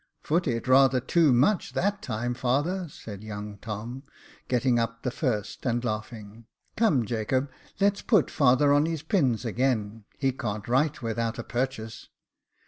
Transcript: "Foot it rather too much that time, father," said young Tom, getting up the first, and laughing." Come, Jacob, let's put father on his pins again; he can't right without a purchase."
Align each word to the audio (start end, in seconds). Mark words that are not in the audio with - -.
"Foot 0.23 0.47
it 0.47 0.67
rather 0.67 0.99
too 0.99 1.31
much 1.31 1.73
that 1.73 2.01
time, 2.01 2.33
father," 2.33 2.89
said 2.89 3.23
young 3.23 3.59
Tom, 3.59 4.01
getting 4.47 4.79
up 4.79 5.03
the 5.03 5.11
first, 5.11 5.63
and 5.63 5.85
laughing." 5.85 6.47
Come, 6.75 7.05
Jacob, 7.05 7.51
let's 7.79 8.01
put 8.01 8.31
father 8.31 8.73
on 8.73 8.87
his 8.87 9.03
pins 9.03 9.45
again; 9.45 10.05
he 10.17 10.31
can't 10.31 10.67
right 10.67 10.99
without 11.03 11.37
a 11.37 11.43
purchase." 11.43 12.09